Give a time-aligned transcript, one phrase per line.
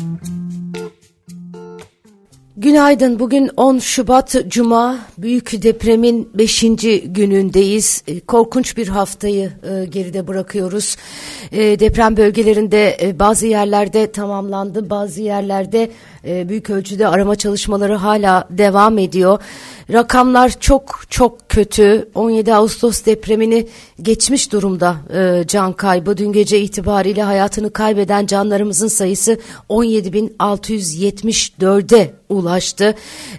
[0.00, 0.39] Mm-hmm.
[2.60, 3.18] Günaydın.
[3.18, 4.98] Bugün 10 Şubat Cuma.
[5.18, 6.60] Büyük depremin 5.
[7.04, 8.02] günündeyiz.
[8.06, 10.96] E, korkunç bir haftayı e, geride bırakıyoruz.
[11.52, 14.90] E, deprem bölgelerinde bazı yerlerde tamamlandı.
[14.90, 15.90] Bazı yerlerde
[16.24, 19.42] büyük ölçüde arama çalışmaları hala devam ediyor.
[19.92, 22.08] Rakamlar çok çok kötü.
[22.14, 23.66] 17 Ağustos depremini
[24.02, 24.96] geçmiş durumda
[25.46, 26.16] can kaybı.
[26.16, 29.38] Dün gece itibariyle hayatını kaybeden canlarımızın sayısı
[29.70, 32.49] 17.674'e ulaştı.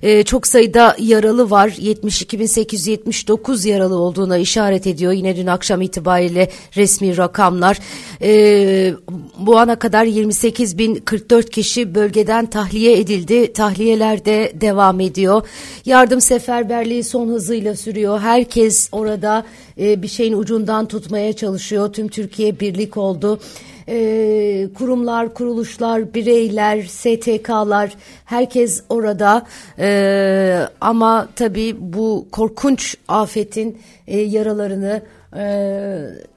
[0.01, 1.69] E, çok sayıda yaralı var.
[1.69, 5.11] 72.879 yaralı olduğuna işaret ediyor.
[5.11, 7.79] Yine dün akşam itibariyle resmi rakamlar.
[8.21, 8.93] E,
[9.37, 13.53] bu ana kadar 28.044 kişi bölgeden tahliye edildi.
[13.53, 15.47] Tahliyeler de devam ediyor.
[15.85, 18.19] Yardım seferberliği son hızıyla sürüyor.
[18.19, 19.45] Herkes orada
[19.79, 21.93] e, bir şeyin ucundan tutmaya çalışıyor.
[21.93, 23.39] Tüm Türkiye birlik oldu.
[23.87, 29.45] E, kurumlar, kuruluşlar, bireyler, STK'lar herkes orada
[29.79, 35.01] e, ama tabii bu korkunç afetin e, yaralarını
[35.35, 35.43] e,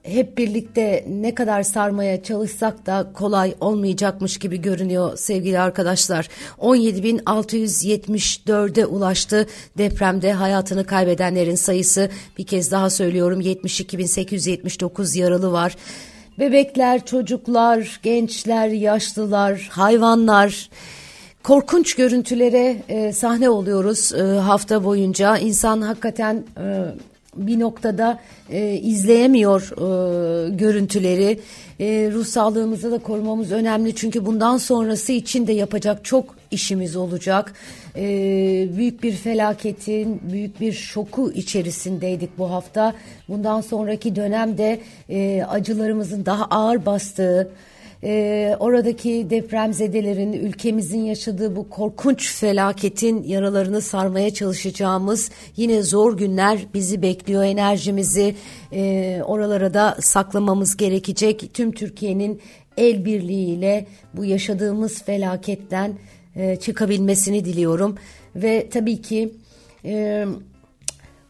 [0.03, 6.29] hep birlikte ne kadar sarmaya çalışsak da kolay olmayacakmış gibi görünüyor sevgili arkadaşlar.
[6.59, 9.47] 17.674'e ulaştı
[9.79, 15.77] depremde hayatını kaybedenlerin sayısı bir kez daha söylüyorum 72.879 yaralı var.
[16.39, 20.69] Bebekler, çocuklar, gençler, yaşlılar, hayvanlar
[21.43, 25.37] korkunç görüntülere e, sahne oluyoruz e, hafta boyunca.
[25.37, 26.85] İnsan hakikaten e,
[27.37, 31.41] bir noktada e, izleyemiyor e, görüntüleri.
[31.81, 36.25] E, ruh sağlığımızı da korumamız önemli çünkü bundan sonrası için de yapacak çok
[36.55, 37.53] işimiz olacak.
[37.97, 38.03] E,
[38.77, 42.95] büyük bir felaketin, büyük bir şoku içerisindeydik bu hafta.
[43.29, 47.51] Bundan sonraki dönemde e, acılarımızın daha ağır bastığı,
[48.05, 57.03] e, oradaki depremzedelerin ülkemizin yaşadığı bu korkunç felaketin yaralarını sarmaya çalışacağımız yine zor günler bizi
[57.03, 57.45] bekliyor.
[57.45, 58.35] Enerjimizi
[58.73, 61.51] e, oralara da saklamamız gerekecek.
[61.55, 62.41] Tüm Türkiye'nin
[62.77, 65.95] el birliğiyle bu yaşadığımız felaketten
[66.37, 67.99] e, çıkabilmesini diliyorum
[68.37, 69.33] ve tabii ki
[69.85, 70.27] e,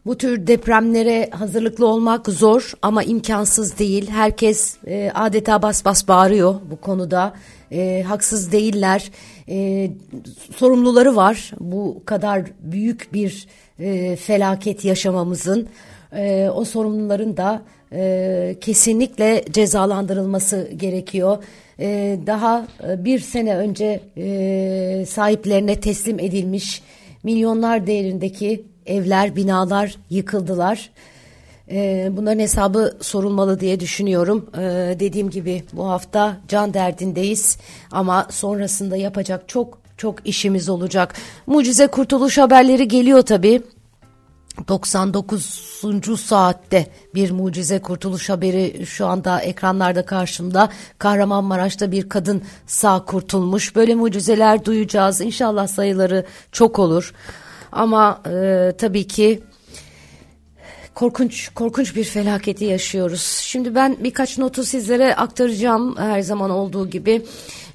[0.05, 4.09] bu tür depremlere hazırlıklı olmak zor ama imkansız değil.
[4.09, 7.33] Herkes e, adeta bas bas bağırıyor bu konuda.
[7.71, 9.11] E, haksız değiller.
[9.49, 9.91] E,
[10.55, 13.47] sorumluları var bu kadar büyük bir
[13.79, 15.67] e, felaket yaşamamızın.
[16.13, 17.61] E, o sorumluların da
[17.91, 21.43] e, kesinlikle cezalandırılması gerekiyor.
[21.79, 22.67] E, daha
[22.97, 26.81] bir sene önce e, sahiplerine teslim edilmiş
[27.23, 30.89] milyonlar değerindeki evler, binalar yıkıldılar.
[31.71, 34.49] E, bunların hesabı sorulmalı diye düşünüyorum.
[34.57, 34.61] E,
[34.99, 37.57] dediğim gibi bu hafta can derdindeyiz
[37.91, 41.15] ama sonrasında yapacak çok çok işimiz olacak.
[41.47, 43.61] Mucize kurtuluş haberleri geliyor tabii.
[44.67, 46.19] 99.
[46.19, 50.69] saatte bir mucize kurtuluş haberi şu anda ekranlarda karşımda.
[50.99, 53.75] Kahramanmaraş'ta bir kadın sağ kurtulmuş.
[53.75, 55.21] Böyle mucizeler duyacağız.
[55.21, 57.13] İnşallah sayıları çok olur.
[57.71, 59.43] Ama e, tabii ki
[60.95, 63.21] korkunç korkunç bir felaketi yaşıyoruz.
[63.21, 67.25] Şimdi ben birkaç notu sizlere aktaracağım her zaman olduğu gibi.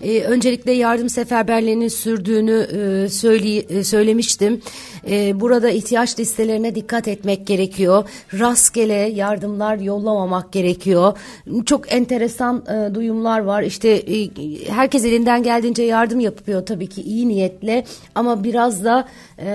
[0.03, 4.63] Ee, öncelikle yardım seferberliğinin sürdüğünü e, söyle, e, söylemiştim.
[5.11, 8.05] E, burada ihtiyaç listelerine dikkat etmek gerekiyor.
[8.39, 11.19] Rastgele yardımlar yollamamak gerekiyor.
[11.67, 13.63] Çok enteresan e, duyumlar var.
[13.63, 14.31] İşte e,
[14.69, 17.85] herkes elinden geldiğince yardım yapıyor tabii ki iyi niyetle
[18.15, 19.51] ama biraz da e,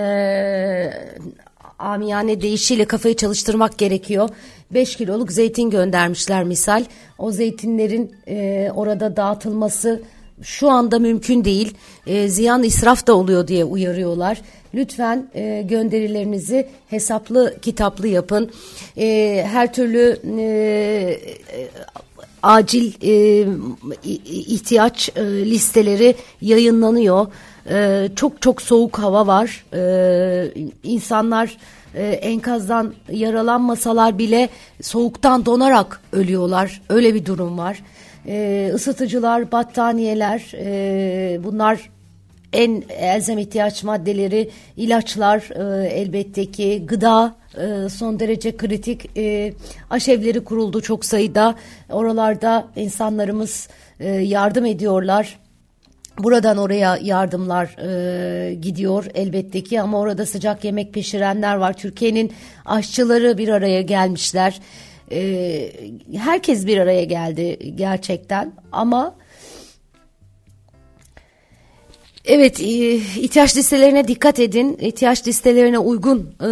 [1.78, 4.28] amiyane deyişiyle kafayı çalıştırmak gerekiyor.
[4.70, 6.84] 5 kiloluk zeytin göndermişler misal.
[7.18, 10.02] O zeytinlerin e, orada dağıtılması
[10.42, 11.74] şu anda mümkün değil.
[12.06, 14.40] E, ziyan israf da oluyor diye uyarıyorlar.
[14.74, 18.50] Lütfen e, gönderilerinizi hesaplı kitaplı yapın.
[18.98, 21.68] E, her türlü e, e
[22.42, 23.46] acil e,
[24.24, 27.26] ihtiyaç e, listeleri yayınlanıyor.
[27.70, 29.64] E, çok çok soğuk hava var.
[29.74, 30.52] E,
[30.82, 31.56] insanlar
[31.94, 34.48] e, enkazdan yaralanmasalar bile
[34.82, 36.82] soğuktan donarak ölüyorlar.
[36.88, 37.82] Öyle bir durum var.
[38.26, 41.90] E, ısıtıcılar, battaniyeler e, bunlar
[42.52, 49.18] en elzem ihtiyaç maddeleri, ilaçlar e, elbette ki, gıda e, son derece kritik.
[49.18, 49.52] E,
[49.90, 51.54] aşevleri kuruldu çok sayıda.
[51.90, 53.68] Oralarda insanlarımız
[54.00, 55.38] e, yardım ediyorlar.
[56.18, 61.72] Buradan oraya yardımlar e, gidiyor elbette ki ama orada sıcak yemek pişirenler var.
[61.72, 62.32] Türkiye'nin
[62.64, 64.60] aşçıları bir araya gelmişler.
[65.12, 65.70] E,
[66.16, 69.14] herkes bir araya geldi gerçekten ama
[72.28, 74.78] Evet, ihtiyaç listelerine dikkat edin.
[74.80, 76.46] İhtiyaç listelerine uygun e,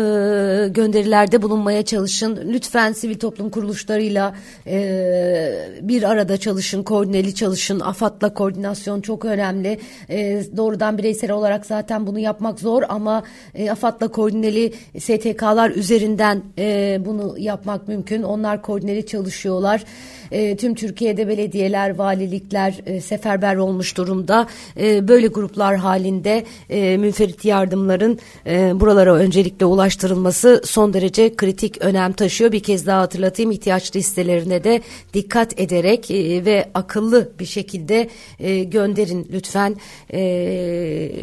[0.68, 2.52] gönderilerde bulunmaya çalışın.
[2.52, 4.34] Lütfen sivil toplum kuruluşlarıyla
[4.66, 7.80] e, bir arada çalışın, koordineli çalışın.
[7.80, 9.80] AFAD'la koordinasyon çok önemli.
[10.10, 13.22] E, doğrudan bireysel olarak zaten bunu yapmak zor ama
[13.54, 18.22] e, AFAD'la koordineli STK'lar üzerinden e, bunu yapmak mümkün.
[18.22, 19.84] Onlar koordineli çalışıyorlar.
[20.30, 24.46] E, tüm Türkiye'de belediyeler, valilikler e, seferber olmuş durumda.
[24.80, 32.12] E, böyle gruplar halinde e, münferit yardımların e, buralara öncelikle ulaştırılması son derece kritik önem
[32.12, 32.52] taşıyor.
[32.52, 34.80] Bir kez daha hatırlatayım ihtiyaç listelerine de
[35.14, 38.08] dikkat ederek e, ve akıllı bir şekilde
[38.40, 39.76] e, gönderin lütfen
[40.10, 40.20] e,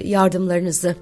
[0.06, 0.96] yardımlarınızı.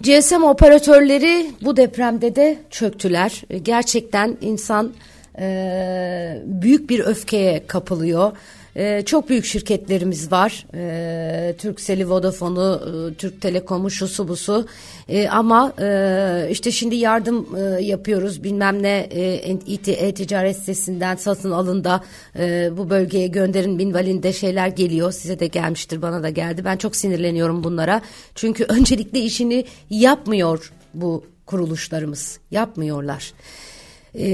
[0.00, 3.42] GSM operatörleri bu depremde de çöktüler.
[3.62, 4.92] Gerçekten insan
[5.38, 8.32] e, büyük bir öfkeye kapılıyor.
[8.76, 10.66] E, çok büyük şirketlerimiz var.
[10.74, 12.80] E, Turkcell'i, Vodafone'u,
[13.10, 14.66] e, Türk Telekom'u, şusu busu.
[15.08, 18.44] E, ama e, işte şimdi yardım e, yapıyoruz.
[18.44, 18.98] Bilmem ne
[19.86, 22.04] e-ticaret sitesinden satın alın da
[22.38, 25.12] e, bu bölgeye gönderin minvalinde şeyler geliyor.
[25.12, 26.64] Size de gelmiştir, bana da geldi.
[26.64, 28.00] Ben çok sinirleniyorum bunlara.
[28.34, 32.38] Çünkü öncelikle işini yapmıyor bu kuruluşlarımız.
[32.50, 33.32] Yapmıyorlar
[34.16, 34.26] e,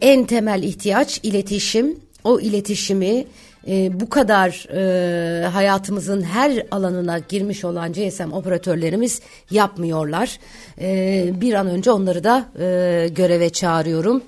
[0.00, 1.96] en temel ihtiyaç iletişim.
[2.24, 3.26] O iletişimi
[3.68, 9.20] e, bu kadar e, hayatımızın her alanına girmiş olan GSM operatörlerimiz
[9.50, 10.38] yapmıyorlar.
[10.80, 14.22] E, bir an önce onları da e, göreve çağırıyorum.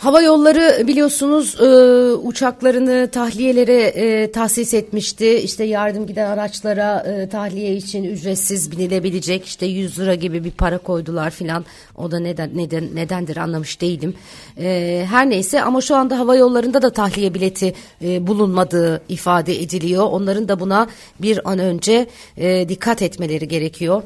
[0.00, 1.66] Hava yolları biliyorsunuz e,
[2.14, 5.34] uçaklarını tahliyelere e, tahsis etmişti.
[5.34, 10.78] İşte yardım giden araçlara e, tahliye için ücretsiz binilebilecek işte 100 lira gibi bir para
[10.78, 11.64] koydular filan.
[11.96, 14.14] O da neden neden nedendir anlamış değilim.
[14.58, 20.04] E, her neyse ama şu anda hava yollarında da tahliye bileti e, bulunmadığı ifade ediliyor.
[20.04, 20.88] Onların da buna
[21.22, 22.06] bir an önce
[22.36, 24.02] e, dikkat etmeleri gerekiyor.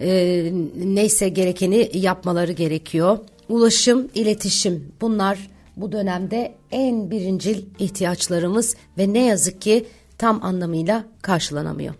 [0.00, 0.52] E,
[0.84, 3.18] neyse gerekeni yapmaları gerekiyor
[3.50, 9.86] ulaşım, iletişim bunlar bu dönemde en birincil ihtiyaçlarımız ve ne yazık ki
[10.18, 11.94] tam anlamıyla karşılanamıyor.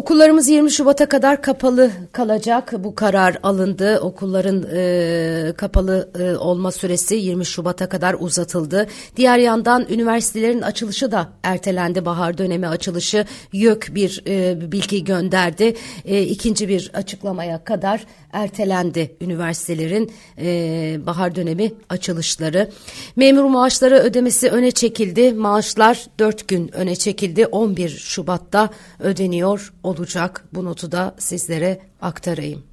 [0.00, 2.72] Okullarımız 20 Şubat'a kadar kapalı kalacak.
[2.78, 3.98] Bu karar alındı.
[4.00, 8.86] Okulların e, kapalı e, olma süresi 20 Şubat'a kadar uzatıldı.
[9.16, 12.04] Diğer yandan üniversitelerin açılışı da ertelendi.
[12.04, 15.76] Bahar dönemi açılışı YÖK bir e, bilgi gönderdi.
[16.04, 22.70] E, ikinci bir açıklamaya kadar ertelendi üniversitelerin e, bahar dönemi açılışları.
[23.16, 25.32] Memur maaşları ödemesi öne çekildi.
[25.32, 27.46] Maaşlar 4 gün öne çekildi.
[27.46, 28.70] 11 Şubat'ta
[29.00, 30.44] ödeniyor olacak.
[30.54, 32.69] Bu notu da sizlere aktarayım.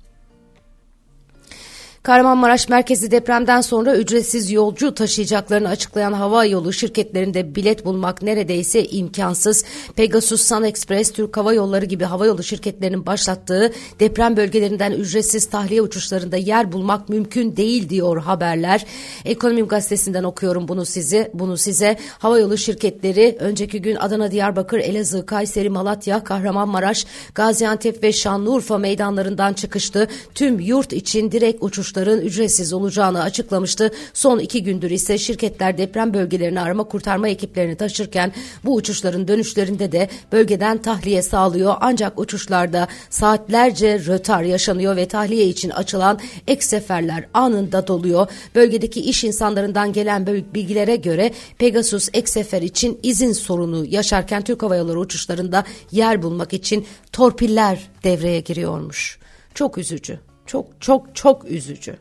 [2.07, 9.65] Kahramanmaraş merkezi depremden sonra ücretsiz yolcu taşıyacaklarını açıklayan hava yolu şirketlerinde bilet bulmak neredeyse imkansız.
[9.95, 15.81] Pegasus, Sun Express, Türk Hava Yolları gibi hava yolu şirketlerinin başlattığı deprem bölgelerinden ücretsiz tahliye
[15.81, 18.85] uçuşlarında yer bulmak mümkün değil diyor haberler.
[19.25, 21.31] Ekonomim gazetesinden okuyorum bunu size.
[21.33, 27.05] Bunu size hava yolu şirketleri önceki gün Adana, Diyarbakır, Elazığ, Kayseri, Malatya, Kahramanmaraş,
[27.35, 30.07] Gaziantep ve Şanlıurfa meydanlarından çıkıştı.
[30.35, 33.91] Tüm yurt için direkt uçuşlar uçuşların ücretsiz olacağını açıklamıştı.
[34.13, 38.33] Son iki gündür ise şirketler deprem bölgelerine arama kurtarma ekiplerini taşırken
[38.65, 41.75] bu uçuşların dönüşlerinde de bölgeden tahliye sağlıyor.
[41.81, 48.27] Ancak uçuşlarda saatlerce rötar yaşanıyor ve tahliye için açılan ek seferler anında doluyor.
[48.55, 54.75] Bölgedeki iş insanlarından gelen bilgilere göre Pegasus ek sefer için izin sorunu yaşarken Türk Hava
[54.75, 59.19] Yolları uçuşlarında yer bulmak için torpiller devreye giriyormuş.
[59.53, 60.26] Çok üzücü.
[60.47, 61.97] Çok çok çok üzücü.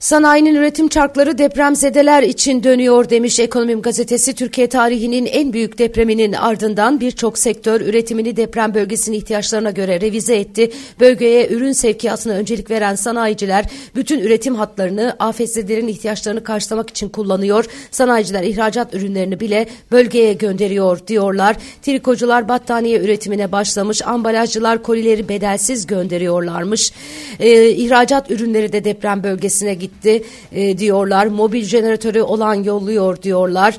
[0.00, 4.34] Sanayinin üretim çarkları depremzedeler için dönüyor demiş Ekonomim Gazetesi.
[4.34, 10.70] Türkiye tarihinin en büyük depreminin ardından birçok sektör üretimini deprem bölgesinin ihtiyaçlarına göre revize etti.
[11.00, 13.64] Bölgeye ürün sevkiyatına öncelik veren sanayiciler
[13.96, 17.64] bütün üretim hatlarını afetzedelerin ihtiyaçlarını karşılamak için kullanıyor.
[17.90, 21.56] Sanayiciler ihracat ürünlerini bile bölgeye gönderiyor diyorlar.
[21.82, 24.02] Trikocular battaniye üretimine başlamış.
[24.06, 26.92] Ambalajcılar kolileri bedelsiz gönderiyorlarmış.
[27.40, 31.26] Ee, ihracat ürünleri de deprem bölgesine gitti gitti e, diyorlar.
[31.26, 33.78] Mobil jeneratörü olan yolluyor diyorlar.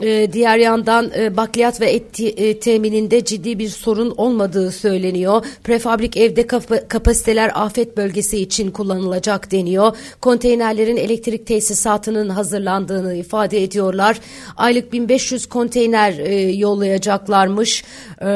[0.00, 5.46] E, diğer yandan e, bakliyat ve et e, temininde ciddi bir sorun olmadığı söyleniyor.
[5.64, 9.96] Prefabrik evde kap kapasiteler afet bölgesi için kullanılacak deniyor.
[10.20, 14.20] Konteynerlerin elektrik tesisatının hazırlandığını ifade ediyorlar.
[14.56, 17.84] Aylık 1500 konteyner e, yollayacaklarmış.
[18.22, 18.28] E,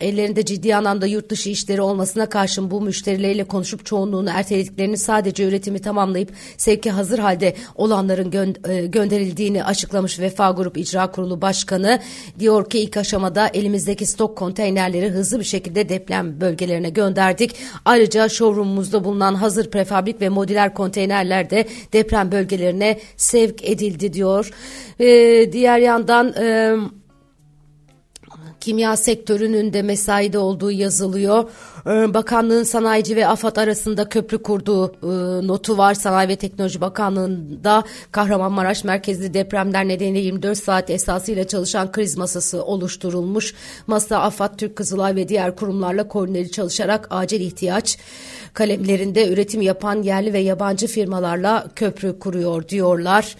[0.00, 5.78] ellerinde ciddi anlamda yurt dışı işleri olmasına karşın bu müşterileriyle konuşup çoğunluğunu ertelediklerini sadece üretimi
[5.78, 8.42] tamamlayıp sevki hazır halde olanların gö
[8.86, 12.00] gönderildiğini açıklamış Vefa Grup İcra Kurulu Başkanı
[12.38, 17.56] diyor ki ilk aşamada elimizdeki stok konteynerleri hızlı bir şekilde deprem bölgelerine gönderdik.
[17.84, 24.50] Ayrıca showroomumuzda bulunan hazır prefabrik ve modüler konteynerler de deprem bölgelerine sevk edildi diyor.
[25.00, 26.32] Ee, diğer yandan...
[26.32, 26.76] E,
[28.62, 31.44] kimya sektörünün de mesaide olduğu yazılıyor.
[31.86, 35.94] Ee, bakanlığın sanayici ve AFAD arasında köprü kurduğu e, notu var.
[35.94, 43.54] Sanayi ve Teknoloji Bakanlığı'nda Kahramanmaraş merkezli depremler nedeniyle 24 saat esasıyla çalışan kriz masası oluşturulmuş.
[43.86, 47.98] Masa AFAD, Türk Kızılay ve diğer kurumlarla koordineli çalışarak acil ihtiyaç
[48.54, 53.36] kalemlerinde üretim yapan yerli ve yabancı firmalarla köprü kuruyor diyorlar.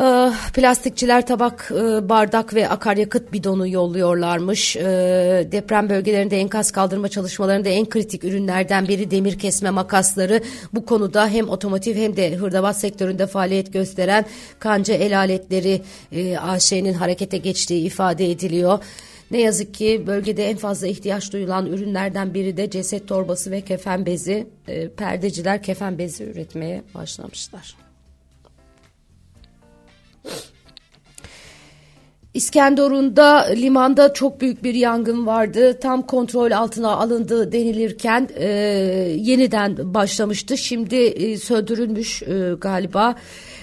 [0.00, 4.76] Ee, plastikçiler tabak, e, bardak ve akaryakıt bidonu yolluyorlarmış.
[4.76, 10.40] Ee, deprem bölgelerinde enkaz kaldırma çalışmalarında en kritik ürünlerden biri demir kesme makasları.
[10.72, 14.24] Bu konuda hem otomotiv hem de hırdavat sektöründe faaliyet gösteren
[14.58, 18.78] Kanca El Aletleri e, AŞ'nin harekete geçtiği ifade ediliyor.
[19.30, 24.06] Ne yazık ki bölgede en fazla ihtiyaç duyulan ürünlerden biri de ceset torbası ve kefen
[24.06, 24.46] bezi.
[24.96, 27.85] Perdeciler kefen bezi üretmeye başlamışlar.
[32.36, 35.78] İskenderun'da limanda çok büyük bir yangın vardı.
[35.80, 38.48] Tam kontrol altına alındı denilirken e,
[39.16, 40.58] yeniden başlamıştı.
[40.58, 43.14] Şimdi e, söndürülmüş e, galiba.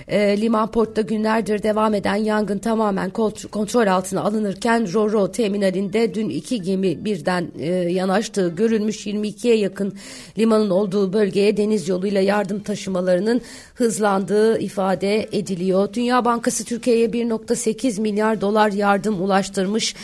[0.08, 3.10] E, liman portta günlerdir devam eden yangın tamamen
[3.52, 9.94] kontrol altına alınırken Roro terminalinde dün iki gemi birden e, yanaştığı görülmüş 22'ye yakın
[10.38, 13.42] limanın olduğu bölgeye deniz yoluyla yardım taşımalarının
[13.76, 15.94] hızlandığı ifade ediliyor.
[15.94, 19.96] Dünya Bankası Türkiye'ye 1.8 milyar dolar yardım ulaştırmış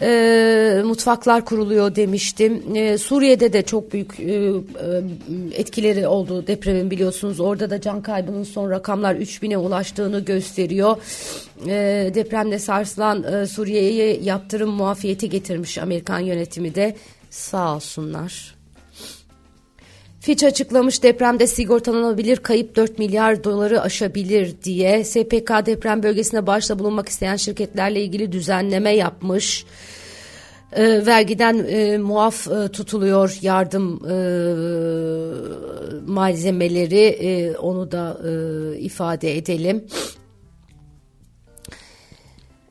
[0.00, 2.76] e, mutfaklar kuruluyor demiştim.
[2.76, 4.52] E, Suriye'de de çok büyük e, e,
[5.52, 7.40] etkileri oldu depremin biliyorsunuz.
[7.40, 10.96] Orada da can kaybının son rakamlar 3000'e ulaştığını gösteriyor.
[11.66, 16.96] E, depremde sarsılan e, Suriye'ye yaptırım muafiyeti getirmiş Amerikan yönetimi de
[17.30, 18.53] sağ olsunlar.
[20.24, 25.04] Fitch açıklamış depremde sigortalanabilir kayıp 4 milyar doları aşabilir diye.
[25.04, 29.66] SPK deprem bölgesine başta bulunmak isteyen şirketlerle ilgili düzenleme yapmış.
[30.72, 34.16] E, vergiden e, muaf e, tutuluyor yardım e,
[36.06, 39.84] malzemeleri e, onu da e, ifade edelim.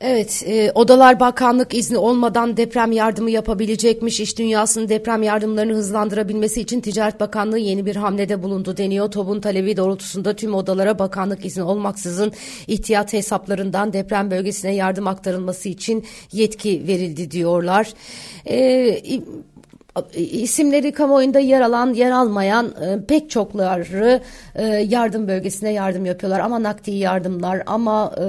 [0.06, 4.20] Evet, e, Odalar Bakanlık izni olmadan deprem yardımı yapabilecekmiş.
[4.20, 9.10] İş dünyasının deprem yardımlarını hızlandırabilmesi için Ticaret Bakanlığı yeni bir hamlede bulundu deniyor.
[9.10, 12.32] TOB'un talebi doğrultusunda tüm odalara bakanlık izni olmaksızın
[12.66, 17.92] ihtiyat hesaplarından deprem bölgesine yardım aktarılması için yetki verildi diyorlar.
[18.46, 19.02] E,
[20.14, 24.20] isimleri kamuoyunda yer alan, yer almayan e, pek çokları
[24.54, 26.40] e, yardım bölgesine yardım yapıyorlar.
[26.40, 28.28] Ama nakdi yardımlar, ama e,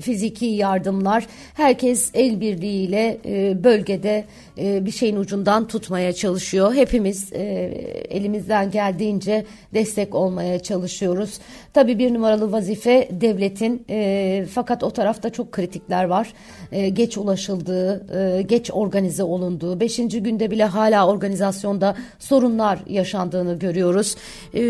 [0.00, 1.26] fiziki yardımlar.
[1.54, 3.18] Herkes el birliğiyle
[3.64, 4.24] bölgede
[4.58, 6.74] e, bir şeyin ucundan tutmaya çalışıyor.
[6.74, 7.42] Hepimiz e,
[8.10, 9.44] elimizden geldiğince
[9.74, 11.38] destek olmaya çalışıyoruz.
[11.74, 16.32] Tabii bir numaralı vazife devletin e, fakat o tarafta çok kritikler var.
[16.72, 24.16] E, geç ulaşıldığı, e, geç organize olunduğu, beşinci günde bile hala organizasyonda sorunlar yaşandığını görüyoruz.
[24.54, 24.60] E,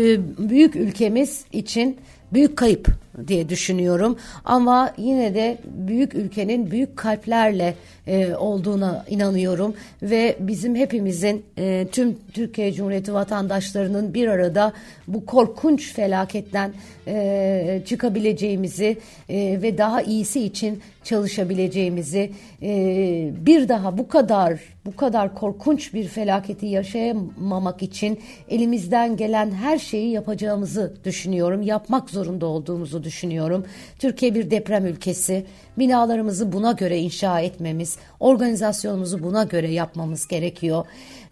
[0.49, 1.97] büyük ülkemiz için
[2.33, 2.87] büyük kayıp
[3.27, 4.17] diye düşünüyorum.
[4.45, 7.75] Ama yine de büyük ülkenin büyük kalplerle
[8.07, 14.73] e, olduğuna inanıyorum ve bizim hepimizin e, tüm Türkiye Cumhuriyeti vatandaşlarının bir arada
[15.07, 16.73] bu korkunç felaketten
[17.07, 18.97] e, çıkabileceğimizi
[19.29, 22.31] e, ve daha iyisi için çalışabileceğimizi
[22.61, 28.19] e, bir daha bu kadar bu kadar korkunç bir felaketi yaşayamamak için
[28.49, 31.61] elimizden gelen her şeyi yapacağımızı düşünüyorum.
[31.61, 33.65] Yapmak zorunda olduğumuzu düşünüyorum.
[33.99, 35.45] Türkiye bir deprem ülkesi.
[35.77, 40.85] Binalarımızı buna göre inşa etmemiz, organizasyonumuzu buna göre yapmamız gerekiyor.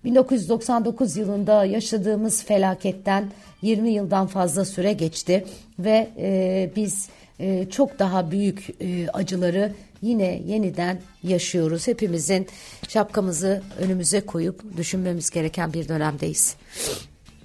[0.04, 5.46] 1999 yılında yaşadığımız felaketten 20 yıldan fazla süre geçti
[5.80, 11.88] ve e, biz e, çok daha büyük e, acıları yine yeniden yaşıyoruz.
[11.88, 12.48] Hepimizin
[12.88, 16.56] şapkamızı önümüze koyup düşünmemiz gereken bir dönemdeyiz.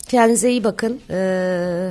[0.08, 1.00] Kendinize iyi bakın.
[1.10, 1.90] Ee,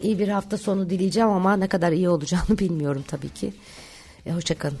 [0.00, 3.52] iyi bir hafta sonu dileyeceğim ama ne kadar iyi olacağını bilmiyorum tabii ki.
[4.26, 4.78] E, hoşçakalın.